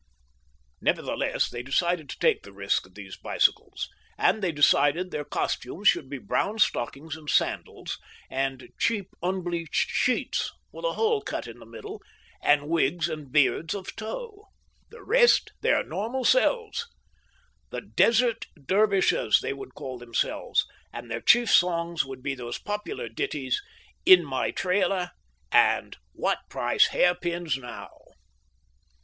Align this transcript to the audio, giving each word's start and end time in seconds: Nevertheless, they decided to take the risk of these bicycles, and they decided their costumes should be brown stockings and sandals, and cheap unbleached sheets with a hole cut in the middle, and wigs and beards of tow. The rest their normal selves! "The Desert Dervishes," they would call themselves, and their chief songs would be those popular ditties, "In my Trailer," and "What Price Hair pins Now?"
Nevertheless, 0.81 1.47
they 1.47 1.61
decided 1.61 2.09
to 2.09 2.17
take 2.17 2.41
the 2.41 2.51
risk 2.51 2.87
of 2.87 2.95
these 2.95 3.17
bicycles, 3.19 3.87
and 4.17 4.41
they 4.41 4.51
decided 4.51 5.11
their 5.11 5.23
costumes 5.23 5.89
should 5.89 6.09
be 6.09 6.17
brown 6.17 6.57
stockings 6.57 7.15
and 7.15 7.29
sandals, 7.29 7.99
and 8.27 8.69
cheap 8.79 9.09
unbleached 9.21 9.91
sheets 9.91 10.51
with 10.71 10.85
a 10.85 10.93
hole 10.93 11.21
cut 11.21 11.45
in 11.45 11.59
the 11.59 11.67
middle, 11.67 12.01
and 12.41 12.67
wigs 12.67 13.07
and 13.09 13.31
beards 13.31 13.75
of 13.75 13.95
tow. 13.95 14.45
The 14.89 15.03
rest 15.03 15.51
their 15.61 15.83
normal 15.83 16.25
selves! 16.25 16.87
"The 17.69 17.81
Desert 17.81 18.47
Dervishes," 18.55 19.39
they 19.39 19.53
would 19.53 19.75
call 19.75 19.99
themselves, 19.99 20.65
and 20.91 21.11
their 21.11 21.21
chief 21.21 21.51
songs 21.51 22.03
would 22.03 22.23
be 22.23 22.33
those 22.33 22.57
popular 22.57 23.07
ditties, 23.07 23.61
"In 24.03 24.25
my 24.25 24.49
Trailer," 24.49 25.11
and 25.51 25.95
"What 26.13 26.39
Price 26.49 26.87
Hair 26.87 27.13
pins 27.21 27.55
Now?" 27.55 27.89